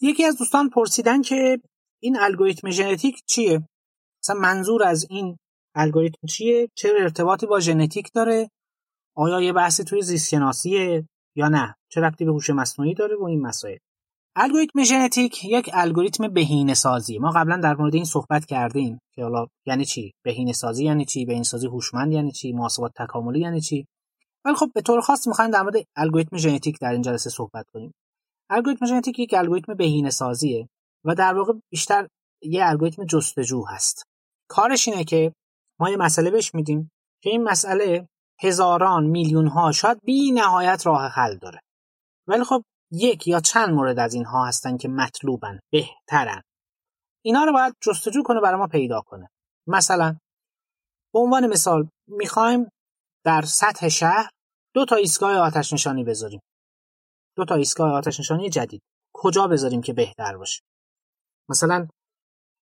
یکی 0.00 0.24
از 0.24 0.38
دوستان 0.38 0.70
پرسیدن 0.70 1.22
که 1.22 1.60
این 2.02 2.16
الگوریتم 2.20 2.70
ژنتیک 2.70 3.22
چیه؟ 3.26 3.68
مثلا 4.22 4.40
منظور 4.40 4.82
از 4.82 5.06
این 5.10 5.36
الگوریتم 5.74 6.26
چیه؟ 6.26 6.68
چه 6.74 6.92
ارتباطی 7.00 7.46
با 7.46 7.60
ژنتیک 7.60 8.10
داره؟ 8.14 8.50
آیا 9.16 9.40
یه 9.40 9.52
بحثی 9.52 9.84
توی 9.84 10.02
زیست 10.02 10.32
یا 11.36 11.48
نه؟ 11.48 11.74
چه 11.88 12.00
ربطی 12.00 12.24
به 12.24 12.32
هوش 12.32 12.50
مصنوعی 12.50 12.94
داره 12.94 13.16
و 13.16 13.24
این 13.24 13.40
مسائل؟ 13.40 13.76
الگوریتم 14.36 14.82
ژنتیک 14.82 15.44
یک 15.44 15.70
الگوریتم 15.72 16.28
بهینه 16.28 16.74
سازی 16.74 17.18
ما 17.18 17.30
قبلا 17.30 17.56
در 17.56 17.74
مورد 17.74 17.94
این 17.94 18.04
صحبت 18.04 18.46
کردیم 18.46 18.98
که 19.14 19.22
حالا 19.22 19.46
یعنی 19.66 19.84
چی؟ 19.84 20.12
بهینه 20.24 20.52
سازی 20.52 20.84
یعنی 20.84 21.04
چی؟ 21.04 21.24
بهینه 21.24 21.44
سازی 21.44 21.66
هوشمند 21.66 22.12
یعنی 22.12 22.32
چی؟ 22.32 22.52
محاسبات 22.52 22.92
تکاملی 22.96 23.40
یعنی 23.40 23.60
چی؟ 23.60 23.86
ولی 24.44 24.54
خب 24.54 24.70
به 24.74 24.80
طور 24.80 25.00
خاص 25.00 25.26
می‌خوایم 25.26 25.50
در 25.50 25.62
مورد 25.62 25.74
الگوریتم 25.96 26.36
ژنتیک 26.36 26.78
در 26.80 26.92
این 26.92 27.02
جلسه 27.02 27.30
صحبت 27.30 27.66
کنیم. 27.72 27.92
الگوریتم 28.50 28.86
ژنتیک 28.86 29.18
یک 29.18 29.34
الگوریتم 29.34 29.74
بهینه 29.74 30.10
سازیه 30.10 30.68
و 31.04 31.14
در 31.14 31.34
واقع 31.34 31.52
بیشتر 31.72 32.08
یه 32.42 32.66
الگوریتم 32.66 33.04
جستجو 33.04 33.64
هست. 33.68 34.02
کارش 34.48 34.88
اینه 34.88 35.04
که 35.04 35.32
ما 35.80 35.90
یه 35.90 35.96
مسئله 35.96 36.30
بهش 36.30 36.54
میدیم 36.54 36.90
که 37.22 37.30
این 37.30 37.42
مسئله 37.42 38.08
هزاران 38.42 39.06
میلیون 39.06 39.46
ها 39.46 39.72
شاید 39.72 39.98
بی 40.04 40.32
نهایت 40.32 40.86
راه 40.86 41.10
حل 41.10 41.36
داره. 41.36 41.60
ولی 42.26 42.44
خب 42.44 42.62
یک 42.92 43.28
یا 43.28 43.40
چند 43.40 43.68
مورد 43.68 43.98
از 43.98 44.14
اینها 44.14 44.46
هستن 44.46 44.76
که 44.76 44.88
مطلوبن 44.88 45.60
بهترن. 45.72 46.42
اینا 47.24 47.44
رو 47.44 47.52
باید 47.52 47.74
جستجو 47.80 48.22
کنه 48.22 48.40
برای 48.40 48.58
ما 48.58 48.66
پیدا 48.66 49.00
کنه. 49.00 49.28
مثلا 49.66 50.16
به 51.12 51.18
عنوان 51.18 51.46
مثال 51.46 51.88
می‌خوایم 52.08 52.68
در 53.24 53.42
سطح 53.42 53.88
شهر 53.88 54.30
دو 54.74 54.84
تا 54.84 54.96
ایستگاه 54.96 55.36
آتش 55.36 55.72
نشانی 55.72 56.04
بذاریم. 56.04 56.40
دو 57.40 57.44
تا 57.44 57.54
ایستگاه 57.54 57.92
آتش 57.92 58.20
نشانی 58.20 58.50
جدید. 58.50 58.82
کجا 59.14 59.46
بذاریم 59.46 59.80
که 59.80 59.92
بهتر 59.92 60.36
باشه؟ 60.36 60.62
مثلا 61.48 61.88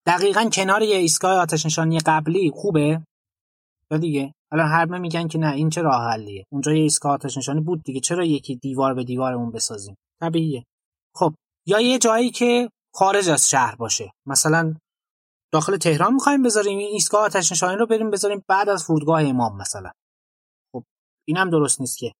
دقیقا 0.06 0.50
کنار 0.52 0.82
یه 0.82 0.96
ایستگاه 0.96 1.38
آتش 1.38 1.66
نشانی 1.66 1.98
قبلی 1.98 2.50
خوبه؟ 2.54 3.02
یا 3.90 3.98
دیگه. 3.98 4.34
الان 4.52 4.68
همه 4.68 4.98
میگن 4.98 5.28
که 5.28 5.38
نه 5.38 5.52
این 5.52 5.70
چه 5.70 5.82
راه 5.82 6.10
حلیه؟ 6.10 6.44
اونجا 6.52 6.72
یه 6.72 6.82
ایستگاه 6.82 7.12
آتش 7.12 7.36
نشانی 7.36 7.60
بود 7.60 7.82
دیگه. 7.82 8.00
چرا 8.00 8.24
یکی 8.24 8.56
دیوار 8.56 8.94
به 8.94 9.04
دیوارمون 9.04 9.50
بسازیم؟ 9.50 9.96
طبیعیه. 10.20 10.64
خب 11.14 11.34
یا 11.66 11.80
یه 11.80 11.98
جایی 11.98 12.30
که 12.30 12.70
خارج 12.94 13.28
از 13.28 13.50
شهر 13.50 13.76
باشه. 13.76 14.12
مثلا 14.26 14.74
داخل 15.52 15.76
تهران 15.76 16.14
می‌خوایم 16.14 16.42
بذاریم 16.42 16.78
این 16.78 16.88
ایستگاه 16.92 17.24
آتش 17.24 17.52
نشانی 17.52 17.76
رو 17.76 17.86
بریم 17.86 18.10
بذاریم 18.10 18.42
بعد 18.48 18.68
از 18.68 18.84
فرودگاه 18.84 19.22
امام 19.22 19.56
مثلا. 19.56 19.90
خب 20.72 20.84
اینم 21.28 21.50
درست 21.50 21.80
نیست 21.80 21.98
که 21.98 22.12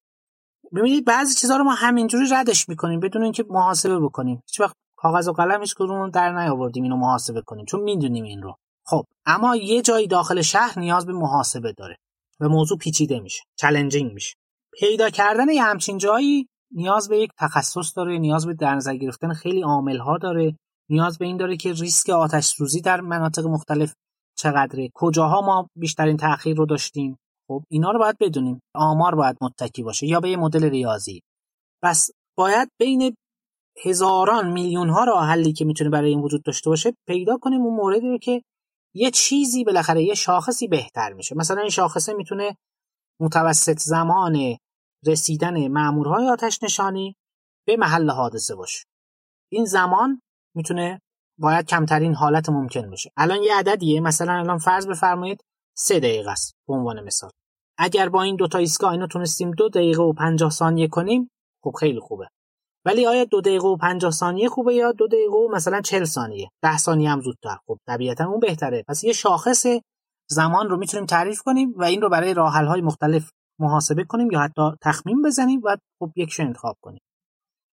ببینید 0.74 1.04
بعضی 1.04 1.34
چیزها 1.34 1.56
رو 1.56 1.64
ما 1.64 1.74
همینجوری 1.74 2.26
ردش 2.30 2.68
می‌کنیم 2.68 3.00
بدون 3.00 3.22
اینکه 3.22 3.44
محاسبه 3.48 3.98
بکنیم. 3.98 4.42
هیچ 4.46 4.60
وقت 4.60 4.76
کاغذ 4.96 5.28
و 5.28 5.32
قلم 5.32 5.60
هیچ 5.60 5.74
کدوم 5.74 6.10
در 6.10 6.32
نیاوردیم 6.32 6.82
اینو 6.82 6.96
محاسبه 6.96 7.42
کنیم 7.42 7.64
چون 7.64 7.80
می‌دونیم 7.80 8.24
این 8.24 8.42
رو. 8.42 8.54
خب 8.86 9.04
اما 9.26 9.56
یه 9.56 9.82
جایی 9.82 10.06
داخل 10.06 10.42
شهر 10.42 10.78
نیاز 10.78 11.06
به 11.06 11.12
محاسبه 11.12 11.72
داره 11.72 11.96
و 12.40 12.48
موضوع 12.48 12.78
پیچیده 12.78 13.20
میشه 13.20 13.42
چالنجینگ 13.56 14.12
میشه. 14.12 14.34
پیدا 14.72 15.10
کردن 15.10 15.48
یه 15.48 15.62
همچین 15.62 15.98
جایی 15.98 16.48
نیاز 16.70 17.08
به 17.08 17.18
یک 17.18 17.30
تخصص 17.38 17.96
داره 17.96 18.18
نیاز 18.18 18.46
به 18.46 18.54
در 18.54 18.74
نظر 18.74 18.96
گرفتن 18.96 19.32
خیلی 19.32 19.62
عامل 19.62 19.98
ها 19.98 20.18
داره 20.18 20.56
نیاز 20.88 21.18
به 21.18 21.24
این 21.24 21.36
داره 21.36 21.56
که 21.56 21.72
ریسک 21.72 22.10
آتش 22.10 22.44
سوزی 22.44 22.80
در 22.80 23.00
مناطق 23.00 23.46
مختلف 23.46 23.94
چقدره. 24.36 24.90
کجاها 24.94 25.40
ما 25.40 25.68
بیشترین 25.76 26.16
تاخیر 26.16 26.56
رو 26.56 26.66
داشتیم؟ 26.66 27.18
خب 27.48 27.62
اینا 27.70 27.90
رو 27.90 27.98
باید 27.98 28.18
بدونیم. 28.20 28.60
آمار 28.74 29.14
باید 29.14 29.36
متکی 29.40 29.82
باشه 29.82 30.06
یا 30.06 30.20
به 30.20 30.30
یه 30.30 30.36
مدل 30.36 30.64
ریاضی. 30.64 31.20
پس 31.82 32.10
باید 32.38 32.68
بین 32.80 33.14
هزاران 33.84 34.52
میلیون 34.52 34.88
ها 34.88 35.04
راه 35.04 35.26
حلی 35.26 35.52
که 35.52 35.64
می‌تونه 35.64 35.90
برای 35.90 36.10
این 36.10 36.20
وجود 36.20 36.42
داشته 36.42 36.70
باشه 36.70 36.94
پیدا 37.08 37.38
کنیم 37.38 37.60
اون 37.60 37.76
موردی 37.76 38.08
رو 38.08 38.18
که 38.18 38.42
یه 38.94 39.10
چیزی 39.10 39.64
بالاخره 39.64 40.02
یه 40.02 40.14
شاخصی 40.14 40.68
بهتر 40.68 41.12
میشه. 41.12 41.34
مثلا 41.34 41.60
این 41.60 41.70
شاخصه 41.70 42.14
می‌تونه 42.14 42.56
متوسط 43.20 43.78
زمان 43.78 44.56
رسیدن 45.06 45.68
مامورهای 45.68 46.28
آتش 46.28 46.62
نشانی 46.62 47.16
به 47.66 47.76
محل 47.76 48.10
حادثه 48.10 48.54
باشه. 48.54 48.84
این 49.52 49.64
زمان 49.64 50.20
می‌تونه 50.56 51.00
باید 51.38 51.66
کمترین 51.66 52.14
حالت 52.14 52.48
ممکن 52.48 52.90
باشه. 52.90 53.10
الان 53.16 53.42
یه 53.42 53.56
عددیه. 53.56 54.00
مثلا 54.00 54.32
الان 54.32 54.58
فرض 54.58 54.86
بفرمایید 54.86 55.44
سه 55.76 56.00
دقیقه 56.00 56.30
است 56.30 56.52
به 56.68 56.74
عنوان 56.74 57.04
مثال. 57.04 57.30
اگر 57.78 58.08
با 58.08 58.22
این 58.22 58.36
دوتا 58.36 58.58
ایستگاه 58.58 58.92
اینو 58.92 59.06
تونستیم 59.06 59.50
دو 59.50 59.68
دقیقه 59.68 60.02
و 60.02 60.12
پنجاه 60.12 60.50
ثانیه 60.50 60.88
کنیم 60.88 61.30
خب 61.64 61.72
خیلی 61.80 62.00
خوبه. 62.00 62.28
ولی 62.84 63.06
آیا 63.06 63.24
دو 63.24 63.40
دقیقه 63.40 63.68
و 63.68 63.76
پنجاه 63.76 64.10
ثانیه 64.10 64.48
خوبه 64.48 64.74
یا 64.74 64.92
دو 64.92 65.06
دقیقه 65.06 65.34
و 65.34 65.48
مثلا 65.54 65.80
چل 65.80 66.04
ثانیه؟ 66.04 66.48
ده 66.62 66.78
ثانیه 66.78 67.10
هم 67.10 67.20
زودتر. 67.20 67.56
خب 67.66 67.78
طبیعتا 67.86 68.24
اون 68.24 68.40
بهتره. 68.40 68.84
پس 68.88 69.04
یه 69.04 69.12
شاخص 69.12 69.66
زمان 70.30 70.68
رو 70.68 70.76
می‌تونیم 70.76 71.06
تعریف 71.06 71.42
کنیم 71.42 71.72
و 71.76 71.82
این 71.84 72.02
رو 72.02 72.08
برای 72.08 72.34
راه 72.34 72.52
های 72.52 72.80
مختلف 72.80 73.30
محاسبه 73.58 74.04
کنیم 74.04 74.30
یا 74.30 74.40
حتی 74.40 74.62
تخمین 74.82 75.22
بزنیم 75.22 75.60
و 75.64 75.76
خب 75.98 76.12
یکش 76.16 76.40
انتخاب 76.40 76.76
کنیم. 76.80 77.00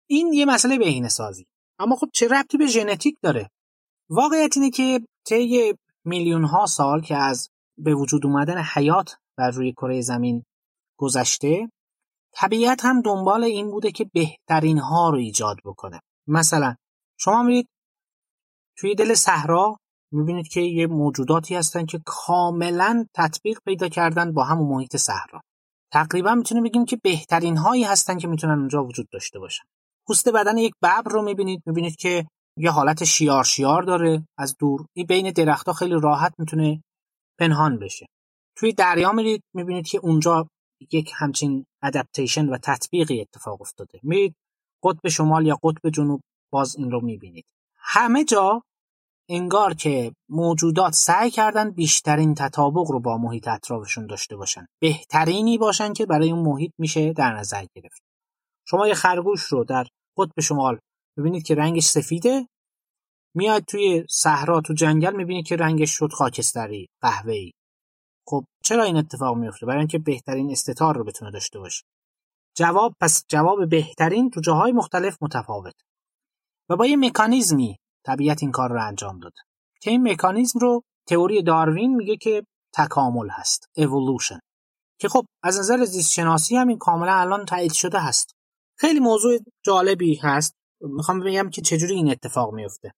این 0.10 0.34
یه 0.34 0.46
مسئله 0.46 0.78
بهینه 0.78 1.10
سازی 1.10 1.46
اما 1.80 1.96
خب 1.96 2.08
چه 2.14 2.28
ربطی 2.28 2.58
به 2.58 2.68
ژنتیک 2.68 3.18
داره؟ 3.22 3.50
واقعیت 4.10 4.58
اینه 4.58 4.70
که 4.70 5.00
طی 5.26 5.74
میلیون 6.06 6.44
ها 6.44 6.66
سال 6.66 7.02
که 7.02 7.16
از 7.16 7.50
به 7.78 7.96
وجود 7.96 8.26
اومدن 8.26 8.58
حیات 8.58 9.16
بر 9.38 9.50
روی 9.50 9.72
کره 9.72 10.02
زمین 10.02 10.44
گذشته 11.00 11.70
طبیعت 12.34 12.86
هم 12.86 13.02
دنبال 13.02 13.44
این 13.44 13.72
بوده 13.72 13.92
که 13.92 14.10
بهترین 14.14 14.78
ها 14.78 15.10
رو 15.10 15.18
ایجاد 15.18 15.58
بکنه. 15.66 16.00
مثلا 16.28 16.76
شما 17.20 17.44
میرید 17.44 17.68
توی 18.78 18.96
دل 18.96 19.14
صحرا 19.14 19.78
می‌بینید 20.12 20.48
که 20.48 20.62
یه 20.62 20.88
موجوداتی 20.88 21.56
هستن 21.56 21.86
که 21.86 22.02
کاملا 22.06 23.06
تطبیق 23.16 23.60
پیدا 23.66 23.90
کردن 23.90 24.34
با 24.34 24.44
همون 24.44 24.70
محیط 24.70 24.96
صحرا. 24.96 25.42
تقریبا 25.92 26.36
می‌تونیم 26.36 26.64
بگیم 26.64 26.86
که 26.86 27.00
بهترین 27.04 27.58
هایی 27.58 27.84
هستن 27.84 28.18
که 28.18 28.28
می‌تونن 28.28 28.60
اونجا 28.60 28.84
وجود 28.84 29.10
داشته 29.12 29.40
باشن. 29.40 29.64
پوست 30.08 30.30
بدن 30.30 30.58
یک 30.58 30.74
ببر 30.82 31.12
رو 31.12 31.22
می‌بینید 31.22 31.64
می‌بینید 31.66 31.96
که 31.96 32.28
یه 32.58 32.72
حالت 32.72 33.04
شیار 33.04 33.44
شیار 33.44 33.84
داره 33.84 34.28
از 34.38 34.56
دور. 34.60 34.86
این 34.96 35.06
بین 35.06 35.32
درختها 35.32 35.74
خیلی 35.74 35.96
راحت 36.02 36.34
می‌تونه 36.38 36.84
پنهان 37.40 37.80
بشه. 37.80 38.06
توی 38.58 38.74
دریا 38.74 39.12
میرید 39.12 39.44
می‌بینید 39.54 39.88
که 39.88 40.00
اونجا 40.04 40.48
یک 40.92 41.12
همچین 41.16 41.66
ادپتیشن 41.84 42.50
و 42.50 42.58
تطبیقی 42.58 43.22
اتفاق 43.22 43.62
افتاده. 43.62 44.00
میرید 44.04 44.36
قطب 44.84 45.10
شمال 45.10 45.46
یا 45.46 45.60
قطب 45.64 45.90
جنوب 45.90 46.22
باز 46.52 46.76
این 46.76 46.92
رو 46.92 47.02
می‌بینید. 47.02 47.46
همه 47.78 48.24
جا 48.24 48.62
انگار 49.30 49.74
که 49.74 50.14
موجودات 50.30 50.94
سعی 50.94 51.32
کردن 51.32 51.72
بیشترین 51.72 52.36
تطابق 52.36 52.92
رو 52.92 53.00
با 53.00 53.18
محیط 53.18 53.48
اطرافشون 53.48 54.08
داشته 54.08 54.36
باشن. 54.36 54.66
بهترینی 54.82 55.58
باشن 55.58 55.94
که 55.94 56.06
برای 56.06 56.32
اون 56.32 56.46
محیط 56.46 56.72
میشه 56.78 57.14
در 57.14 57.34
نظر 57.34 57.66
گرفت. 57.76 58.02
شما 58.68 58.88
یه 58.88 58.94
خرگوش 58.94 59.42
رو 59.42 59.64
در 59.64 59.88
قطب 60.18 60.42
شمال 60.42 60.80
ببینید 61.18 61.44
که 61.44 61.56
رنگش 61.56 61.84
سفیده. 61.84 62.48
میاد 63.36 63.64
توی 63.64 64.06
صحرا 64.10 64.62
تو 64.62 64.74
جنگل 64.74 65.16
می‌بینید 65.16 65.48
که 65.48 65.56
رنگش 65.56 65.92
شد 65.92 66.12
خاکستری 66.12 66.88
قهوه‌ای. 67.02 67.52
چرا 68.64 68.84
این 68.84 68.98
اتفاق 68.98 69.38
میفته 69.38 69.66
برای 69.66 69.80
اینکه 69.80 70.00
بهترین 70.00 70.52
استتار 70.52 70.98
رو 70.98 71.04
بتونه 71.04 71.32
داشته 71.32 71.60
باشه. 71.60 71.84
جواب 72.56 72.96
پس 73.02 73.26
جواب 73.28 73.70
بهترین 73.70 74.30
تو 74.30 74.42
جاهای 74.42 74.72
مختلف 74.72 75.18
متفاوت. 75.22 75.74
و 76.70 76.76
با 76.76 76.86
یه 76.86 76.98
مکانیزمی 76.98 77.78
طبیعت 78.06 78.44
این 78.44 78.52
کار 78.52 78.70
رو 78.70 78.88
انجام 78.88 79.20
داد. 79.20 79.34
که 79.82 79.92
این 79.92 80.12
مکانیزم 80.12 80.60
رو 80.60 80.84
تئوری 81.08 81.44
داروین 81.44 81.96
میگه 81.96 82.18
که 82.18 82.46
تکامل 82.74 83.30
هست 83.30 83.70
evolution. 83.80 84.40
که 85.00 85.10
خب 85.10 85.26
از 85.44 85.60
نظر 85.60 85.86
زیست 85.86 86.12
شناسی 86.12 86.56
هم 86.56 86.68
این 86.68 86.78
کاملا 86.78 87.14
الان 87.14 87.46
تایید 87.46 87.74
شده 87.74 88.00
هست. 88.00 88.36
خیلی 88.78 89.00
موضوع 89.00 89.38
جالبی 89.66 90.16
هست. 90.16 90.56
می‌خوام 90.82 91.20
بگم 91.20 91.50
که 91.50 91.62
چجوری 91.62 91.96
این 91.96 92.12
اتفاق 92.12 92.54
میفته 92.54 92.92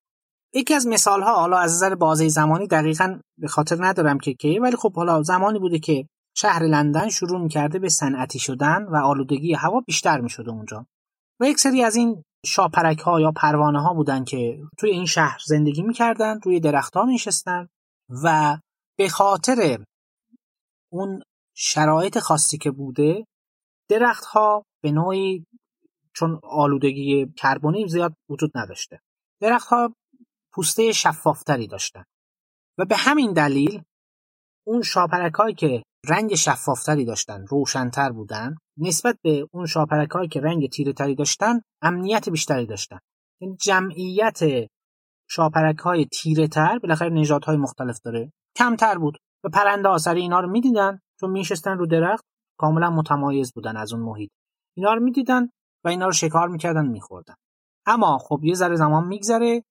یکی 0.56 0.74
از 0.74 0.88
مثال 0.88 1.22
ها 1.22 1.36
حالا 1.36 1.57
از 1.57 1.72
نظر 1.72 1.96
بازه 1.96 2.28
زمانی 2.28 2.68
دقیقا 2.68 3.19
به 3.38 3.48
خاطر 3.48 3.78
ندارم 3.80 4.19
که 4.19 4.34
کی 4.34 4.60
ولی 4.60 4.75
خب 4.75 4.96
حالا 4.96 5.24
زمانی 5.24 5.60
بوده 5.60 5.80
که 5.80 6.07
شهر 6.38 6.63
لندن 6.63 7.10
شروع 7.10 7.42
می‌کرده 7.42 7.80
به 7.80 7.90
صنعتی 7.90 8.40
شدن 8.40 8.84
و 8.84 8.96
آلودگی 8.96 9.54
هوا 9.54 9.80
بیشتر 9.80 10.22
می‌شده 10.22 10.52
اونجا. 10.52 10.86
و 11.40 11.46
یک 11.46 11.60
سری 11.60 11.84
از 11.84 11.96
این 11.96 12.24
شاپرک 12.46 13.00
ها 13.00 13.22
یا 13.22 13.31
پروانه 13.31 13.81
ها 13.81 13.94
بودن 13.94 14.24
که 14.24 14.60
توی 14.78 14.90
این 14.90 15.06
شهر 15.06 15.40
زندگی 15.46 15.81
می‌کردن 15.81 16.40
روی 16.44 16.60
درخت 16.60 16.96
ها 16.96 17.06
میشستن 17.06 17.68
و 18.24 18.57
به 18.98 19.10
خاطر 19.10 19.84
اون 20.92 21.22
شرایط 21.56 22.19
خاصی 22.19 22.57
که 22.57 22.72
بوده 22.72 23.25
درخت 23.90 24.25
ها 24.25 24.63
به 24.84 24.92
نوعی 24.92 25.46
چون 26.16 26.40
آلودگی 26.44 27.34
کربنی 27.38 27.88
زیاد 27.88 28.13
وجود 28.30 28.52
نداشته. 28.56 29.00
درختها 29.42 29.94
پوسته 30.56 30.92
شفافتری 30.92 31.68
داشتن. 31.68 32.04
و 32.78 32.86
به 32.86 32.96
همین 32.96 33.34
دلیل 33.34 33.84
اون 34.68 34.81
شاپرک 34.81 35.56
که 35.57 35.84
رنگ 36.10 36.36
شفافتری 36.36 37.06
داشتن 37.06 37.46
روشنتر 37.48 38.12
بودن 38.12 38.56
نسبت 38.78 39.18
به 39.24 39.48
اون 39.52 39.66
شاپرک 39.66 40.30
که 40.31 40.42
رنگ 40.42 40.69
تیره 40.69 40.94
تری 40.94 41.16
داشتن 41.16 41.62
امنیت 41.81 42.30
بیشتری 42.30 42.66
داشتن. 42.66 43.00
یعنی 43.42 43.56
جمعیت 43.56 44.40
شاپرک 45.30 45.78
های 45.78 46.06
تیره 46.06 46.48
تر 46.48 46.80
بالاخره 46.80 47.10
نژاد 47.10 47.46
های 47.46 47.57
مختلف 47.57 48.00
داره 48.00 48.31
کمتر 48.57 48.98
بود. 48.98 49.18
و 49.44 49.50
پرنده 49.50 49.90
ها 49.90 49.98
سر 49.98 50.13
اینا 50.13 50.40
رو 50.40 50.50
می‌دیدن 50.50 51.00
چون 51.19 51.31
میشستن 51.31 51.78
رو 51.78 51.86
درخت 51.86 52.25
کاملا 52.60 52.90
متمایز 52.90 53.54
بودن 53.54 53.78
از 53.78 53.94
اون 53.94 54.02
محیط. 54.02 54.31
اینا 54.78 54.94
رو 54.94 55.04
می‌دیدن 55.04 55.50
و 55.86 55.88
اینا 55.88 56.06
رو 56.06 56.12
شکار 56.12 56.48
می‌کردن 56.48 56.88
میخوردن. 56.88 57.36
اما 57.86 58.18
خب 58.18 58.40
یه 58.44 58.54
ذره 58.54 58.75
زمان 58.75 59.07
میگذره 59.07 59.63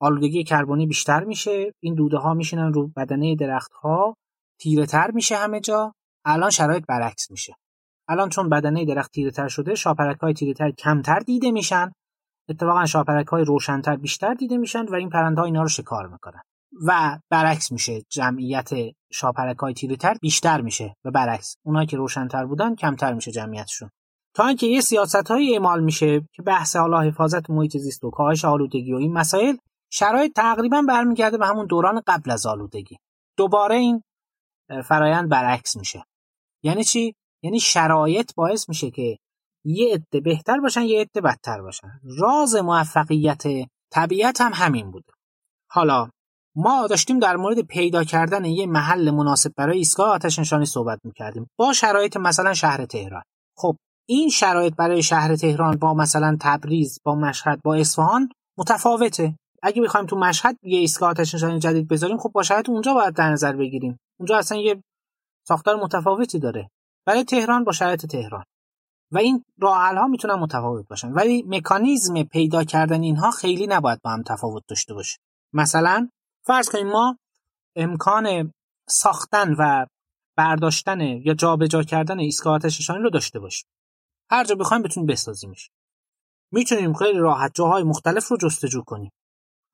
آلودگی 0.00 0.44
کربنی 0.44 0.86
بیشتر 0.86 1.24
میشه. 1.24 1.72
این 1.80 1.94
دوده 1.94 2.18
ها 2.18 2.34
میشینن 2.34 2.72
رو 2.72 2.88
بدنه 2.96 3.36
درخت 3.36 3.72
ها 3.72 4.16
تیره 4.60 4.86
تر 4.86 5.10
میشه 5.10 5.36
همه 5.36 5.60
جا. 5.60 5.94
الان 6.24 6.50
شرایط 6.50 6.84
برعکس 6.88 7.30
میشه. 7.30 7.54
الان 8.08 8.28
چون 8.28 8.48
بدنه 8.48 8.84
درخت 8.84 9.12
تیره 9.12 9.30
تر 9.30 9.48
شده 9.48 9.74
شاپرک 9.74 10.20
های 10.20 10.34
تیره 10.34 10.54
تر 10.54 10.70
کمتر 10.70 11.18
دیده 11.18 11.50
میشن. 11.50 11.92
اتفاقا 12.48 12.86
شاپرک 12.86 13.26
های 13.26 13.44
روشنتر 13.44 13.96
بیشتر 13.96 14.34
دیده 14.34 14.56
میشن 14.56 14.84
و 14.84 14.94
این 14.94 15.08
پرنده 15.10 15.40
ها 15.40 15.46
اینا 15.46 15.62
رو 15.62 15.68
شکار 15.68 16.06
می‌کنن. 16.06 16.42
و 16.86 17.18
برعکس 17.30 17.72
میشه. 17.72 18.02
جمعیت 18.08 18.70
شاپرک 19.12 19.56
های 19.56 19.74
تیره 19.74 19.96
تر 19.96 20.14
بیشتر 20.20 20.60
میشه 20.60 20.94
و 21.04 21.10
برعکس. 21.10 21.56
اونایی 21.64 21.86
که 21.86 21.96
روشنتر 21.96 22.46
بودن 22.46 22.74
کمتر 22.74 23.14
میشه 23.14 23.32
جمعیتشون. 23.32 23.90
تا 24.34 24.46
اینکه 24.46 24.66
یه 24.66 24.80
سیاست 24.80 25.30
های 25.30 25.52
اعمال 25.52 25.84
میشه 25.84 26.20
که 26.32 26.42
بحث 26.42 26.76
حالا 26.76 27.00
حفاظت 27.00 27.50
محیط 27.50 27.76
زیست 27.76 28.04
و 28.04 28.10
کاهش 28.10 28.44
آلودگی 28.44 28.92
و 28.92 28.96
این 28.96 29.12
مسائل 29.12 29.56
شرایط 29.92 30.32
تقریبا 30.32 30.82
برمیگرده 30.82 31.38
به 31.38 31.46
همون 31.46 31.66
دوران 31.66 32.02
قبل 32.06 32.30
از 32.30 32.46
آلودگی. 32.46 32.98
دوباره 33.36 33.76
این 33.76 34.02
فرایند 34.84 35.28
برعکس 35.28 35.76
میشه. 35.76 36.04
یعنی 36.64 36.84
چی؟ 36.84 37.14
یعنی 37.42 37.60
شرایط 37.60 38.34
باعث 38.34 38.68
میشه 38.68 38.90
که 38.90 39.18
یه 39.64 39.94
عده 39.94 40.20
بهتر 40.20 40.60
باشن 40.60 40.82
یه 40.82 41.00
عده 41.00 41.20
بدتر 41.20 41.62
باشن. 41.62 42.00
راز 42.18 42.56
موفقیت 42.56 43.42
طبیعت 43.92 44.40
هم 44.40 44.52
همین 44.54 44.90
بوده. 44.90 45.12
حالا 45.70 46.10
ما 46.56 46.86
داشتیم 46.86 47.18
در 47.18 47.36
مورد 47.36 47.60
پیدا 47.60 48.04
کردن 48.04 48.44
یه 48.44 48.66
محل 48.66 49.10
مناسب 49.10 49.52
برای 49.56 49.78
ایستگاه 49.78 50.08
آتش 50.08 50.38
نشانی 50.38 50.66
صحبت 50.66 50.98
می‌کردیم. 51.04 51.46
با 51.58 51.72
شرایط 51.72 52.16
مثلا 52.16 52.54
شهر 52.54 52.84
تهران. 52.84 53.22
خب 53.56 53.76
این 54.08 54.28
شرایط 54.28 54.74
برای 54.74 55.02
شهر 55.02 55.36
تهران 55.36 55.76
با 55.76 55.94
مثلا 55.94 56.36
تبریز 56.40 56.98
با 57.04 57.14
مشهد 57.14 57.60
با 57.62 57.74
اصفهان 57.74 58.28
متفاوته. 58.58 59.36
اگه 59.62 59.82
بخوایم 59.82 60.06
تو 60.06 60.16
مشهد 60.16 60.58
یه 60.62 60.78
ایستگاه 60.78 61.10
آتش 61.10 61.34
نشانی 61.34 61.58
جدید 61.58 61.88
بذاریم 61.88 62.18
خب 62.18 62.30
با 62.34 62.42
شرایط 62.42 62.68
اونجا 62.68 62.94
باید 62.94 63.14
در 63.14 63.30
نظر 63.30 63.52
بگیریم. 63.56 64.00
اونجا 64.18 64.38
اصلا 64.38 64.58
یه 64.58 64.82
ساختار 65.48 65.76
متفاوتی 65.76 66.38
داره. 66.38 66.70
برای 67.06 67.24
تهران 67.24 67.64
با 67.64 67.72
شرایط 67.72 68.06
تهران. 68.06 68.44
و 69.12 69.18
این 69.18 69.44
راه 69.58 69.94
ها 69.94 70.06
می‌تونن 70.06 70.34
متفاوت 70.34 70.88
باشن. 70.88 71.12
ولی 71.12 71.42
مکانیزم 71.46 72.22
پیدا 72.22 72.64
کردن 72.64 73.02
اینها 73.02 73.30
خیلی 73.30 73.66
نباید 73.66 74.00
با 74.04 74.10
هم 74.10 74.22
تفاوت 74.22 74.62
داشته 74.68 74.94
باشه. 74.94 75.18
مثلا 75.52 76.08
فرض 76.46 76.68
کنیم 76.68 76.88
ما 76.88 77.18
امکان 77.76 78.52
ساختن 78.88 79.54
و 79.58 79.86
برداشتن 80.36 81.00
یا 81.00 81.34
جابجا 81.34 81.82
کردن 81.82 82.18
ایستگاه 82.18 82.54
آتش 82.54 82.80
نشانی 82.80 83.02
رو 83.02 83.10
داشته 83.10 83.38
باشیم. 83.38 83.68
هر 84.30 84.44
جا 84.44 84.54
بخوایم 84.54 84.82
بتونیم 84.82 85.06
بسازیمش. 85.06 85.70
می‌تونیم 86.52 86.94
خیلی 86.94 87.18
راحت 87.18 87.54
جاهای 87.54 87.82
مختلف 87.82 88.28
رو 88.28 88.36
جستجو 88.36 88.82
کنیم. 88.82 89.10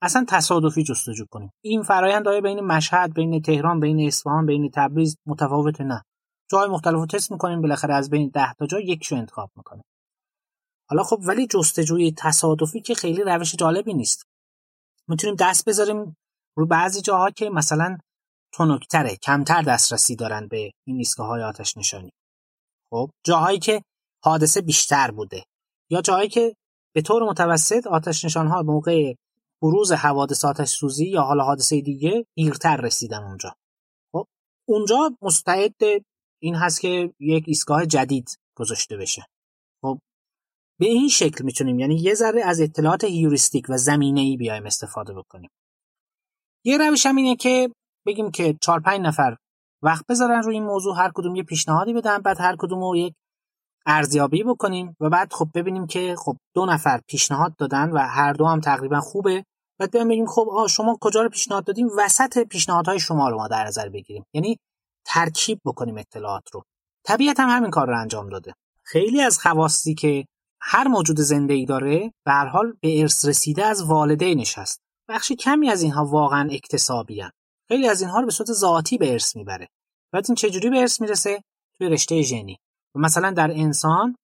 اصلا 0.02 0.25
تصادفی 0.28 0.84
جستجو 0.84 1.25
کنیم. 1.31 1.50
این 1.64 1.82
فرایند 1.82 2.28
آیا 2.28 2.40
بین 2.40 2.60
مشهد 2.60 3.14
بین 3.14 3.43
تهران 3.43 3.81
بین 3.81 4.06
اصفهان 4.06 4.46
بین 4.46 4.70
تبریز 4.75 5.16
متفاوته 5.26 5.84
نه. 5.84 6.02
جای 6.50 6.69
مختلف 6.69 6.94
رو 6.94 7.06
تست 7.06 7.32
می‌کنیم 7.32 7.62
بالاخره 7.62 7.94
از 7.94 8.10
بین 8.10 8.31
ده 8.34 8.52
تا 8.52 8.66
جا 8.66 8.81
یکشو 8.81 9.16
انتخاب 9.16 9.50
می‌کنیم. 9.56 9.84
حالا 10.90 11.02
خب 11.02 11.19
ولی 11.22 11.46
جستجوی 11.46 12.14
تصادفی 12.19 12.81
که 12.81 12.94
خیلی 12.94 13.22
روش 13.22 13.54
جالبی 13.54 13.94
نیست. 13.94 14.26
می‌تونیم 15.08 15.37
دست 15.40 15.69
بذاریم 15.69 16.16
رو 16.56 16.66
بعضی 16.66 17.00
جاها 17.00 17.31
که 17.31 17.50
مثلا 17.50 17.99
تنکتره 18.52 19.16
کمتر 19.16 19.62
دسترسی 19.62 20.16
دارن 20.16 20.49
به 20.49 20.72
این 20.87 20.96
ایستگاه 20.96 21.26
های 21.26 21.42
آتش 21.42 21.76
نشانی. 21.76 22.10
خب 22.90 23.10
جاهایی 23.25 23.58
که 23.58 23.82
حادثه 24.25 24.60
بیشتر 24.60 25.10
بوده 25.10 25.44
یا 25.90 26.00
جاهایی 26.00 26.28
که 26.28 26.54
به 26.94 27.02
طور 27.02 27.22
متوسط 27.22 27.87
آتش 27.87 28.25
نشان 28.25 28.46
ها 28.46 28.62
موقع 28.62 29.14
بروز 29.62 29.93
حوادث 29.93 30.44
آتش 30.44 30.69
سوزی 30.69 31.06
یا 31.06 31.23
حالا 31.23 31.44
حادثه 31.44 31.81
دیگه 31.81 32.26
دیرتر 32.35 32.76
رسیدن 32.76 33.23
اونجا. 33.23 33.55
خب 34.12 34.26
اونجا 34.69 35.11
مستعد 35.23 35.75
این 36.43 36.55
هست 36.55 36.81
که 36.81 37.14
یک 37.20 37.44
ایستگاه 37.47 37.87
جدید 37.87 38.29
گذاشته 38.56 38.97
بشه. 38.97 39.26
خب 39.82 39.99
به 40.81 40.87
این 40.87 41.08
شکل 41.08 41.44
می‌تونیم 41.44 41.79
یعنی 41.79 41.97
یه 41.97 42.14
ذره 42.14 42.44
از 42.44 42.61
اطلاعات 42.61 43.05
هیوریستیک 43.05 43.67
و 43.69 43.76
زمینه 43.76 44.20
ای 44.20 44.37
بیایم 44.37 44.67
استفاده 44.67 45.14
بکنیم. 45.14 45.50
یه 46.64 46.79
روش 46.79 47.06
هم 47.06 47.17
اینه 47.17 47.37
که 47.37 47.70
بگیم 48.06 48.31
که 48.31 48.56
چهار 48.62 48.81
پنج 48.81 49.00
نفر 49.00 49.37
وقت 49.82 50.06
بذارن 50.09 50.43
روی 50.43 50.55
این 50.55 50.64
موضوع 50.64 50.97
هر 50.97 51.11
کدوم 51.14 51.37
یه 51.37 51.43
پیشنهادی 51.43 51.93
بدن 51.93 52.19
بعد 52.19 52.41
هر 52.41 52.56
کدوم 52.59 52.81
رو 52.81 52.97
یک 52.97 53.14
ارزیابی 53.87 54.43
بکنیم 54.43 54.97
و 55.00 55.11
بعد 55.11 55.33
خب 55.33 55.49
ببینیم 55.55 55.87
که 55.87 56.15
خب 56.19 56.37
دو 56.55 56.67
نفر 56.67 57.00
پیشنهاد 57.09 57.56
دادن 57.56 57.91
و 57.91 57.99
هر 57.99 58.33
دو 58.33 58.47
هم 58.47 58.61
تقریبا 58.61 59.00
خوبه 59.00 59.44
بعد 59.79 59.91
بیایم 59.91 60.09
بگیم 60.09 60.27
خب 60.27 60.49
آ 60.53 60.67
شما 60.67 60.99
کجا 61.00 61.23
رو 61.23 61.29
پیشنهاد 61.29 61.65
دادیم؟ 61.65 61.88
وسط 61.99 62.38
پیشنهادهای 62.38 63.00
شما 63.00 63.29
رو 63.29 63.37
ما 63.37 63.49
در 63.49 63.65
نظر 63.65 63.88
بگیریم. 63.88 64.25
یعنی 64.33 64.59
ترکیب 65.06 65.61
بکنیم 65.65 65.99
اطلاعات 65.99 66.50
رو. 66.53 66.62
طبیعت 67.05 67.41
هم 67.41 67.49
همین 67.49 67.71
کار 67.71 67.87
رو 67.87 68.00
انجام 68.00 68.29
داده. 68.29 68.55
خیلی 68.83 69.23
از 69.23 69.38
خواستی 69.38 69.94
که 69.94 70.25
هر 70.61 70.88
موجود 70.88 71.21
زنده 71.21 71.55
ای 71.55 71.65
داره 71.65 72.12
به 72.25 72.33
هر 72.33 72.47
حال 72.47 72.73
به 72.81 73.00
ارث 73.00 73.25
رسیده 73.25 73.65
از 73.67 73.83
والدینش 73.83 74.59
هست 74.59 74.81
بخش 75.09 75.33
کمی 75.33 75.71
از 75.71 75.83
اینها 75.83 76.05
واقعا 76.05 76.49
اکتسابی 76.50 77.21
هن. 77.21 77.31
خیلی 77.69 77.88
از 77.88 78.00
اینها 78.00 78.21
رو 78.21 78.27
به 78.27 78.33
صورت 78.33 78.53
ذاتی 78.53 78.99
به 78.99 79.12
ارث 79.12 79.37
می‌بره. 79.37 79.69
بعد 80.12 80.25
این 80.29 80.35
چجوری 80.35 80.71
به 80.71 80.79
ارث 80.79 81.00
می‌رسه؟ 81.00 81.43
توی 81.79 81.88
رشته 81.88 82.23
ژنی. 82.23 82.59
مثلا 82.98 83.31
در 83.31 83.50
انسان 83.50 84.16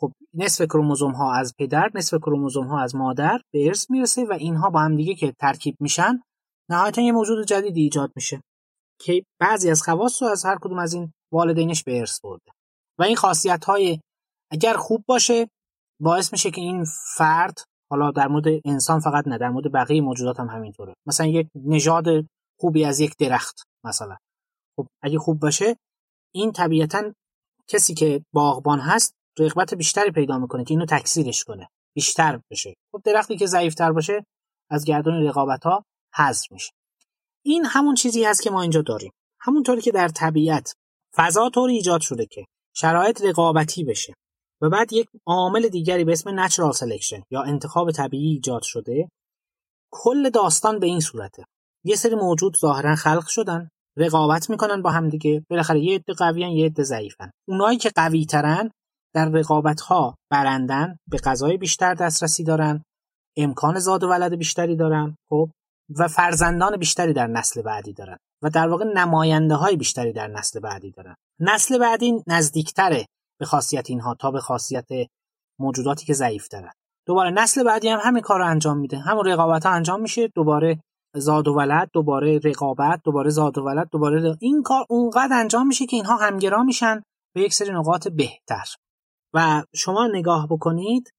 خب 0.00 0.12
نصف 0.34 0.64
کروموزوم 0.64 1.12
ها 1.12 1.34
از 1.34 1.54
پدر 1.58 1.90
نصف 1.94 2.18
کروموزوم 2.18 2.66
ها 2.66 2.80
از 2.80 2.96
مادر 2.96 3.40
به 3.52 3.66
ارث 3.66 3.90
می‌رسه 3.90 4.24
و 4.24 4.32
اینها 4.32 4.70
با 4.70 4.80
هم 4.80 4.96
دیگه 4.96 5.14
که 5.14 5.32
ترکیب 5.40 5.76
میشن 5.80 6.22
نهایتا 6.70 7.02
یه 7.02 7.12
موجود 7.12 7.46
جدیدی 7.46 7.80
ایجاد 7.80 8.12
میشه 8.16 8.42
که 9.00 9.24
بعضی 9.40 9.70
از 9.70 9.82
خواص 9.82 10.22
رو 10.22 10.28
از 10.28 10.44
هر 10.44 10.56
کدوم 10.60 10.78
از 10.78 10.94
این 10.94 11.12
والدینش 11.32 11.84
به 11.84 11.98
ارث 11.98 12.20
برده. 12.20 12.52
و 12.98 13.02
این 13.02 13.16
خاصیت 13.16 13.64
های 13.64 14.00
اگر 14.50 14.74
خوب 14.76 15.04
باشه 15.08 15.48
باعث 16.00 16.32
میشه 16.32 16.50
که 16.50 16.60
این 16.60 16.84
فرد 17.16 17.58
حالا 17.90 18.10
در 18.10 18.28
مورد 18.28 18.44
انسان 18.64 19.00
فقط 19.00 19.28
نه 19.28 19.38
در 19.38 19.48
مورد 19.48 19.72
بقیه 19.72 20.00
موجودات 20.00 20.40
هم 20.40 20.46
همینطوره. 20.46 20.94
مثلا 21.06 21.26
یک 21.26 21.48
نژاد 21.54 22.04
خوبی 22.60 22.84
از 22.84 23.00
یک 23.00 23.16
درخت 23.18 23.62
مثلا. 23.84 24.16
خب 24.76 24.86
اگه 25.02 25.18
خوب 25.18 25.40
باشه 25.40 25.76
این 26.34 26.52
طبیعتا 26.52 27.12
کسی 27.72 27.94
که 27.94 28.24
باغبان 28.32 28.80
هست 28.80 29.14
رغبت 29.38 29.74
بیشتری 29.74 30.10
پیدا 30.10 30.38
می‌کنه 30.38 30.64
که 30.64 30.74
اینو 30.74 30.86
تکثیرش 30.86 31.44
کنه. 31.44 31.68
بیشتر 31.94 32.40
بشه. 32.50 32.74
خب 32.92 33.02
درختی 33.04 33.36
که 33.36 33.46
ضعیفتر 33.46 33.92
باشه 33.92 34.26
از 34.70 34.84
گردون 34.84 35.14
رقابت 35.14 35.64
ها 35.64 35.84
حذف 36.14 36.52
میشه. 36.52 36.72
این 37.44 37.64
همون 37.64 37.94
چیزی 37.94 38.24
هست 38.24 38.42
که 38.42 38.50
ما 38.50 38.62
اینجا 38.62 38.82
داریم. 38.82 39.12
همونطوری 39.40 39.80
که 39.80 39.92
در 39.92 40.08
طبیعت 40.08 40.74
فضا 41.16 41.50
طوری 41.50 41.74
ایجاد 41.74 42.00
شده 42.00 42.26
که 42.26 42.44
شرایط 42.74 43.22
رقابتی 43.22 43.84
بشه 43.84 44.14
و 44.60 44.68
بعد 44.68 44.92
یک 44.92 45.08
عامل 45.26 45.68
دیگری 45.68 46.04
به 46.04 46.12
اسم 46.12 46.46
natural 46.46 46.76
selection 46.76 47.22
یا 47.30 47.42
انتخاب 47.42 47.90
طبیعی 47.90 48.28
ایجاد 48.28 48.62
شده 48.62 49.08
کل 49.92 50.30
داستان 50.30 50.78
به 50.78 50.86
این 50.86 51.00
صورته. 51.00 51.44
یه 51.84 51.96
سری 51.96 52.14
موجود 52.14 52.56
ظاهرا 52.56 52.94
خلق 52.94 53.26
شدن. 53.26 53.68
رقابت 53.96 54.50
می‌کنن 54.50 54.82
با 54.82 54.90
هم 54.90 55.08
دیگه. 55.08 55.44
بالاخره 55.50 55.80
یه 55.80 55.94
عده 55.94 56.12
قویان 56.12 56.50
یه 56.50 56.66
عده 56.66 56.82
ضعیفن. 56.82 57.30
اونایی 57.48 57.78
که 57.78 57.90
قوی 57.96 58.26
ترن 58.26 58.70
در 59.14 59.28
رقابت 59.28 59.80
ها 59.80 60.14
برندن 60.30 60.96
به 61.10 61.18
غذای 61.18 61.56
بیشتر 61.56 61.94
دسترسی 61.94 62.44
دارن 62.44 62.82
امکان 63.36 63.78
زاد 63.78 64.04
و 64.04 64.08
ولد 64.08 64.34
بیشتری 64.34 64.76
دارن 64.76 65.16
خب؟ 65.30 65.50
و 65.98 66.08
فرزندان 66.08 66.76
بیشتری 66.76 67.12
در 67.12 67.26
نسل 67.26 67.62
بعدی 67.62 67.92
دارن. 67.92 68.16
و 68.42 68.50
در 68.50 68.68
واقع 68.68 68.84
نماینده 68.84 69.54
های 69.54 69.76
بیشتری 69.76 70.12
در 70.12 70.28
نسل 70.28 70.60
بعدی 70.60 70.90
دارن. 70.90 71.14
نسل 71.40 71.78
بعدی 71.78 72.22
نزدیکتره 72.26 73.06
به 73.40 73.46
خاصیت 73.46 73.90
اینها 73.90 74.14
تا 74.14 74.30
به 74.30 74.40
خاصیت 74.40 74.88
موجوداتی 75.60 76.06
که 76.06 76.14
ضعیف 76.14 76.48
دارن. 76.48 76.72
دوباره 77.06 77.30
نسل 77.30 77.64
بعدی 77.64 77.88
هم 77.88 77.98
همین 78.02 78.22
کار 78.22 78.42
انجام 78.42 78.78
میده. 78.78 78.98
همون 78.98 79.26
رقابت 79.26 79.66
ها 79.66 79.72
انجام 79.72 80.00
میشه 80.00 80.28
دوباره 80.34 80.80
زاد 81.14 81.48
و 81.48 81.54
ولد 81.54 81.90
دوباره 81.92 82.38
رقابت 82.44 83.00
دوباره 83.04 83.30
زاد 83.30 83.58
و 83.58 83.62
ولد 83.62 83.88
دوباره 83.90 84.36
این 84.40 84.62
کار 84.62 84.86
اونقدر 84.88 85.40
انجام 85.40 85.66
میشه 85.66 85.86
که 85.86 85.96
اینها 85.96 86.16
همگرا 86.16 86.62
میشن 86.62 87.02
به 87.34 87.42
یک 87.42 87.54
سری 87.54 87.72
نقاط 87.72 88.08
بهتر. 88.08 88.64
و 89.34 89.64
شما 89.74 90.06
نگاه 90.06 90.48
بکنید 90.50 91.10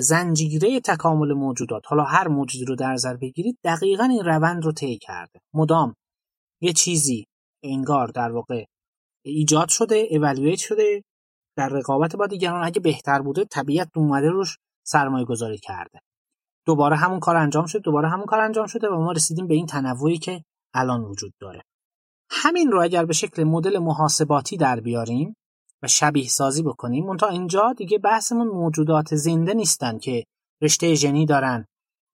زنجیره 0.00 0.80
تکامل 0.80 1.32
موجودات. 1.32 1.82
حالا 1.86 2.02
هر 2.02 2.28
موجودی 2.28 2.64
رو 2.64 2.76
در 2.76 2.92
نظر 2.92 3.16
بگیرید 3.16 3.58
دقیقا 3.64 4.04
این 4.04 4.24
روند 4.24 4.64
رو 4.64 4.72
طی 4.72 4.98
کرده. 4.98 5.40
مدام 5.54 5.94
یه 6.60 6.72
چیزی 6.72 7.26
انگار 7.64 8.06
در 8.06 8.32
واقع 8.32 8.64
ایجاد 9.24 9.68
شده 9.68 10.08
اولویت 10.10 10.58
شده 10.58 11.04
در 11.56 11.68
رقابت 11.68 12.16
با 12.16 12.26
دیگران. 12.26 12.64
اگه 12.64 12.80
بهتر 12.80 13.22
بوده 13.22 13.44
طبیعت 13.44 13.88
اومده 13.96 14.28
روش 14.28 14.56
سرمایه 14.86 15.24
گذاری 15.24 15.58
کرده. 15.58 16.00
دوباره 16.66 16.96
همون 16.96 17.20
کار 17.20 17.36
انجام 17.36 17.66
شد 17.66 17.78
دوباره 17.78 18.08
همون 18.08 18.26
کار 18.26 18.40
انجام 18.40 18.66
شده 18.66 18.88
و 18.88 18.96
ما 18.96 19.12
رسیدیم 19.12 19.46
به 19.46 19.54
این 19.54 19.66
تنوعی 19.66 20.18
که 20.18 20.44
الان 20.74 21.04
وجود 21.04 21.32
داره. 21.40 21.62
همین 22.30 22.70
رو 22.70 22.82
اگر 22.82 23.04
به 23.04 23.12
شکل 23.12 23.44
مدل 23.44 23.78
محاسباتی 23.78 24.56
در 24.56 24.80
بیاریم 24.80 25.36
و 25.82 25.88
شبیه 25.88 26.28
سازی 26.28 26.62
بکنیم 26.62 27.16
تا 27.16 27.28
اینجا 27.28 27.72
دیگه 27.72 27.98
بحثمون 27.98 28.48
موجودات 28.48 29.14
زنده 29.14 29.54
نیستن 29.54 29.98
که 29.98 30.24
رشته 30.62 30.94
ژنی 30.94 31.26
دارن. 31.26 31.66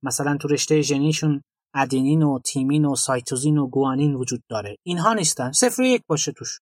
مثلا 0.02 0.36
تو 0.36 0.48
رشته 0.48 0.82
ژنیشون 0.82 1.42
ادنین 1.74 2.22
و 2.22 2.38
تیمین 2.38 2.84
و 2.84 2.94
سایتوزین 2.94 3.58
و 3.58 3.66
گوانین 3.66 4.14
وجود 4.14 4.42
داره. 4.48 4.76
اینها 4.82 5.14
نیستن. 5.14 5.52
صفر 5.52 5.82
و 5.82 5.84
یک 5.84 6.02
باشه 6.08 6.32
توش. 6.32 6.60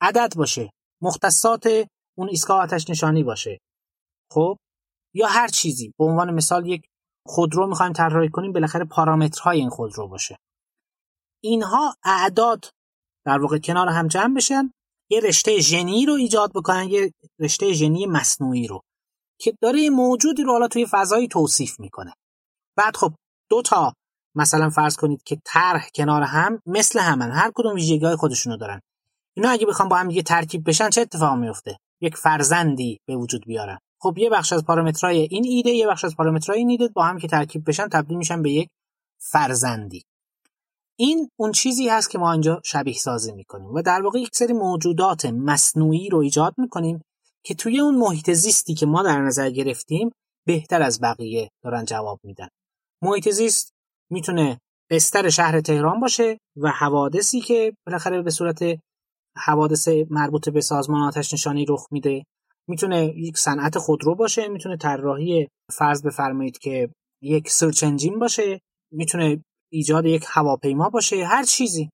عدد 0.00 0.32
باشه. 0.36 0.70
مختصات 1.02 1.68
اون 2.16 2.28
ایستگاه 2.28 2.62
آتش 2.62 2.90
نشانی 2.90 3.22
باشه. 3.22 3.58
خب؟ 4.30 4.56
یا 5.14 5.26
هر 5.26 5.48
چیزی. 5.48 5.92
به 5.98 6.04
عنوان 6.04 6.34
مثال 6.34 6.66
یک 6.66 6.86
خودرو 7.26 7.66
می‌خوایم 7.66 7.92
طراحی 7.92 8.28
کنیم 8.28 8.52
بالاخره 8.52 8.84
پارامترهای 8.84 9.58
این 9.58 9.70
خودرو 9.70 10.08
باشه. 10.08 10.38
اینها 11.42 11.94
اعداد 12.04 12.70
در 13.26 13.38
واقع 13.38 13.58
کنار 13.58 13.88
هم 13.88 14.08
جمع 14.08 14.34
بشن. 14.34 14.72
یه 15.10 15.20
رشته 15.20 15.60
ژنی 15.60 16.06
رو 16.06 16.12
ایجاد 16.12 16.52
بکنن 16.54 16.88
یه 16.88 17.12
رشته 17.40 17.72
ژنی 17.72 18.06
مصنوعی 18.06 18.66
رو 18.66 18.80
که 19.40 19.54
داره 19.60 19.90
موجودی 19.90 20.42
رو 20.42 20.52
حالا 20.52 20.68
توی 20.68 20.86
فضایی 20.86 21.28
توصیف 21.28 21.80
می‌کنه. 21.80 22.12
بعد 22.76 22.96
خب 22.96 23.12
دو 23.50 23.62
تا 23.62 23.92
مثلا 24.36 24.70
فرض 24.70 24.96
کنید 24.96 25.22
که 25.22 25.38
طرح 25.44 25.88
کنار 25.94 26.22
هم 26.22 26.62
مثل 26.66 27.00
همن. 27.00 27.30
هر 27.30 27.52
کدوم 27.54 27.74
ویژگی‌های 27.74 28.16
خودشونو 28.16 28.56
دارن. 28.56 28.80
اینا 29.36 29.50
اگه 29.50 29.66
بخوام 29.66 29.88
با 29.88 29.96
هم 29.96 30.08
دیگه 30.08 30.22
ترکیب 30.22 30.68
بشن 30.68 30.90
چه 30.90 31.00
اتفاقی 31.00 31.40
میفته 31.40 31.78
یک 32.00 32.16
فرزندی 32.16 33.00
به 33.06 33.16
وجود 33.16 33.46
بیارن. 33.46 33.78
خب 34.04 34.18
یه 34.18 34.30
بخش 34.30 34.52
از 34.52 34.64
پارامترهای 34.64 35.28
این 35.30 35.44
ایده 35.44 35.70
یه 35.70 35.86
بخش 35.86 36.04
از 36.04 36.16
پارامترهای 36.16 36.58
این 36.58 36.70
ایده 36.70 36.88
با 36.88 37.04
هم 37.04 37.18
که 37.18 37.28
ترکیب 37.28 37.68
بشن 37.68 37.88
تبدیل 37.88 38.18
میشن 38.18 38.42
به 38.42 38.50
یک 38.50 38.68
فرزندی. 39.18 40.02
این 40.98 41.28
اون 41.36 41.52
چیزی 41.52 41.88
هست 41.88 42.10
که 42.10 42.18
ما 42.18 42.32
اینجا 42.32 42.60
شبیه 42.64 42.94
سازی 42.94 43.32
می‌کنیم 43.32 43.74
و 43.74 43.82
در 43.82 44.02
واقع 44.02 44.18
یک 44.18 44.36
سری 44.36 44.52
موجودات 44.52 45.26
مصنوعی 45.26 46.08
رو 46.08 46.18
ایجاد 46.18 46.54
می‌کنیم 46.58 47.02
که 47.44 47.54
توی 47.54 47.80
اون 47.80 47.94
محیط 47.94 48.30
زیستی 48.30 48.74
که 48.74 48.86
ما 48.86 49.02
در 49.02 49.20
نظر 49.20 49.50
گرفتیم 49.50 50.10
بهتر 50.46 50.82
از 50.82 51.00
بقیه 51.00 51.50
دارن 51.62 51.84
جواب 51.84 52.20
میدن. 52.22 52.48
محیط 53.02 53.28
زیست 53.28 53.72
می‌تونه 54.10 54.60
بستر 54.90 55.28
شهر 55.28 55.60
تهران 55.60 56.00
باشه 56.00 56.38
و 56.56 56.70
حوادثی 56.70 57.40
که 57.40 57.76
بالاخره 57.86 58.22
به 58.22 58.30
صورت 58.30 58.58
حوادث 59.36 59.88
مربوط 60.10 60.48
به 60.48 60.60
سازمان 60.60 61.02
آتش 61.02 61.34
نشانی 61.34 61.66
رخ 61.68 61.86
میده 61.90 62.24
می‌تونه 62.68 63.14
یک 63.16 63.38
صنعت 63.38 63.78
خودرو 63.78 64.14
باشه 64.14 64.48
می‌تونه 64.48 64.76
طراحی 64.76 65.48
فرض 65.72 66.02
بفرمایید 66.02 66.58
که 66.58 66.88
یک 67.22 67.50
سرچ 67.50 67.84
انجین 67.84 68.18
باشه 68.18 68.60
می‌تونه 68.92 69.44
ایجاد 69.72 70.06
یک 70.06 70.24
هواپیما 70.28 70.90
باشه 70.90 71.24
هر 71.26 71.42
چیزی. 71.42 71.90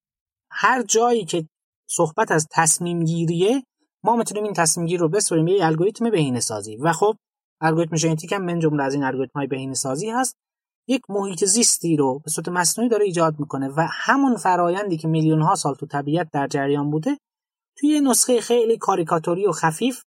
هر 0.53 0.83
جایی 0.83 1.25
که 1.25 1.47
صحبت 1.91 2.31
از 2.31 2.47
تصمیم 2.51 3.05
گیریه 3.05 3.63
ما 4.05 4.17
می‌تونیم 4.17 4.45
این 4.45 4.53
تصمیم 4.53 4.87
گیری 4.87 4.99
رو 4.99 5.09
بسپریم 5.09 5.45
به 5.45 5.67
الگوریتم 5.67 6.11
بهینه 6.11 6.41
سازی 6.41 6.77
و 6.77 6.93
خب 6.93 7.15
الگوریتم 7.61 7.97
ژنتیک 7.97 8.33
هم 8.33 8.45
من 8.45 8.59
جمله 8.59 8.83
از 8.83 8.95
این 8.95 9.05
الگوریتم 9.05 9.39
های 9.39 9.47
بهینه 9.47 9.75
سازی 9.75 10.11
هست 10.11 10.35
یک 10.89 11.03
محیط 11.09 11.45
زیستی 11.45 11.97
رو 11.97 12.19
به 12.19 12.31
صورت 12.31 12.49
مصنوعی 12.49 12.91
داره 12.91 13.05
ایجاد 13.05 13.41
می‌کنه 13.41 13.69
و 13.69 13.87
همون 13.91 14.37
فرایندی 14.37 14.97
که 14.97 15.09
میلیون 15.09 15.43
ها 15.43 15.55
سال 15.55 15.75
تو 15.75 15.87
طبیعت 15.87 16.29
در 16.33 16.47
جریان 16.47 16.91
بوده 16.91 17.19
توی 17.79 18.01
نسخه 18.01 18.41
خیلی 18.41 18.79
کاریکاتوری 18.79 19.47
و 19.47 19.53
خفیف 19.53 20.03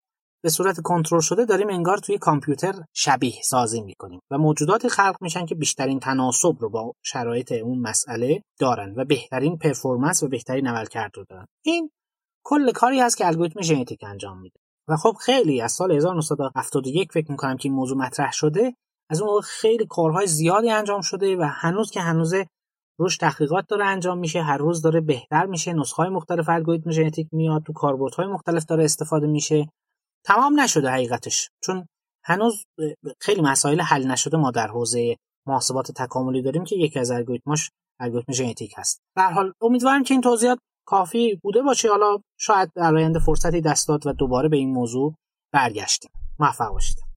به 0.44 0.50
صورت 0.50 0.82
کنترل 0.82 1.20
شده 1.20 1.46
داریم 1.46 1.70
انگار 1.70 1.98
توی 1.98 2.18
کامپیوتر 2.18 2.74
شبیه 2.94 3.42
سازی 3.44 3.82
می‌کنیم 3.82 4.20
و 4.32 4.38
موجودات 4.38 4.88
خلق 4.88 5.16
میشن 5.22 5.46
که 5.46 5.56
بیشترین 5.56 6.00
تناسب 6.00 6.56
رو 6.60 6.70
با 6.70 6.94
شرایط 7.04 7.52
اون 7.52 7.80
مسئله 7.80 8.44
دارن 8.60 8.94
و 8.98 9.06
بهترین 9.06 9.58
پرفورمنس 9.58 10.24
و 10.24 10.28
بهترین 10.28 10.68
عملکرد 10.68 11.12
رو 11.16 11.26
دارن. 11.30 11.46
این 11.66 11.90
کل 12.46 12.72
کاری 12.72 13.00
هست 13.00 13.18
که 13.18 13.28
الگوریتم 13.28 13.62
ژنتیک 13.62 14.04
انجام 14.04 14.42
میده. 14.42 14.60
و 14.88 14.96
خب 14.96 15.14
خیلی 15.22 15.62
از 15.62 15.72
سال 15.72 15.92
1971 15.92 17.12
فکر 17.12 17.32
می‌کنم 17.32 17.58
که 17.58 17.70
این 17.70 17.76
موضوع 17.76 17.98
مطرح 17.98 18.32
شده 18.32 18.74
از 19.10 19.22
اون 19.22 19.42
خیلی 19.42 19.86
کارهای 19.90 20.28
زیادی 20.28 20.72
انجام 20.72 21.02
شده 21.02 21.38
و 21.38 21.44
هنوز 21.44 21.92
که 21.92 22.02
هنوز 22.02 22.34
روش 23.00 23.18
تحقیقات 23.18 23.66
داره 23.68 23.86
انجام 23.86 24.18
میشه 24.18 24.42
هر 24.42 24.58
روز 24.58 24.82
داره 24.82 25.02
بهتر 25.02 25.46
میشه 25.46 25.74
نسخه 25.74 26.04
های 26.04 26.12
مختلف 26.12 26.50
الگوریتم 26.50 26.92
ژنتیک 26.92 27.28
میاد 27.32 27.64
تو 27.64 27.74
کاربردهای 27.74 28.28
مختلف 28.28 28.66
داره 28.66 28.84
استفاده 28.84 29.28
میشه. 29.28 29.70
تمام 30.26 30.60
نشده 30.60 30.90
حقیقتش. 30.90 31.50
چون 31.64 31.88
هنوز 32.24 32.66
خیلی 33.22 33.42
مسائل 33.42 33.82
حل 33.82 34.08
نشده 34.08 34.38
ما 34.38 34.52
در 34.52 34.68
حوزه 34.68 35.16
محاسبات 35.48 35.92
تکاملی 35.92 36.42
داریم 36.42 36.64
که 36.64 36.76
یکی 36.76 37.00
از 37.00 37.12
الگوریتماش 37.12 37.70
الگوریتم 38.00 38.34
ژنتیک 38.34 38.74
هست. 38.78 39.02
در 39.16 39.32
حال 39.32 39.54
امیدوارم 39.62 40.04
که 40.04 40.14
این 40.14 40.22
توضیحات 40.22 40.60
کافی 40.86 41.40
بوده 41.44 41.62
باشه. 41.62 41.90
حالا 41.90 42.18
شاید 42.40 42.72
در 42.76 42.96
آینده 42.96 43.20
فرصتی 43.20 43.62
دست 43.62 43.88
داد 43.88 44.08
و 44.08 44.14
دوباره 44.14 44.50
به 44.50 44.58
این 44.58 44.74
موضوع 44.74 45.16
برگشتیم. 45.54 46.12
موفق 46.40 46.70
باشید. 46.70 47.09